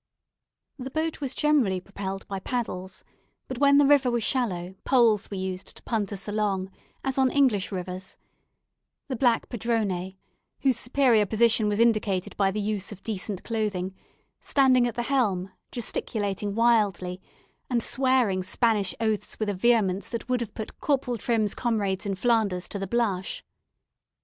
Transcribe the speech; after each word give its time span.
The 0.79 0.89
boat 0.89 1.21
was 1.21 1.35
generally 1.35 1.79
propelled 1.79 2.27
by 2.27 2.39
paddles, 2.39 3.03
but 3.47 3.59
when 3.59 3.77
the 3.77 3.85
river 3.85 4.09
was 4.09 4.23
shallow, 4.23 4.73
poles 4.83 5.29
were 5.29 5.37
used 5.37 5.77
to 5.77 5.83
punt 5.83 6.11
us 6.11 6.27
along, 6.27 6.71
as 7.03 7.19
on 7.19 7.29
English 7.29 7.71
rivers; 7.71 8.17
the 9.09 9.15
black 9.15 9.47
padrone, 9.47 10.15
whose 10.61 10.75
superior 10.79 11.27
position 11.27 11.69
was 11.69 11.79
indicated 11.79 12.35
by 12.35 12.49
the 12.49 12.59
use 12.59 12.91
of 12.91 13.03
decent 13.03 13.43
clothing, 13.43 13.93
standing 14.39 14.87
at 14.87 14.95
the 14.95 15.03
helm, 15.03 15.51
gesticulating 15.71 16.55
wildly, 16.55 17.21
and 17.69 17.83
swearing 17.83 18.41
Spanish 18.41 18.95
oaths 18.99 19.37
with 19.39 19.49
a 19.49 19.53
vehemence 19.53 20.09
that 20.09 20.27
would 20.27 20.41
have 20.41 20.55
put 20.55 20.79
Corporal 20.79 21.19
Trim's 21.19 21.53
comrades 21.53 22.07
in 22.07 22.15
Flanders 22.15 22.67
to 22.69 22.79
the 22.79 22.87
blush. 22.87 23.43